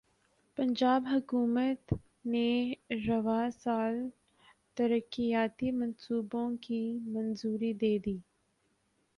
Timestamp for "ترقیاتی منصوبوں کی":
4.77-6.81